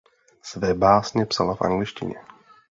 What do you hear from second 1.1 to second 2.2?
psala v angličtině.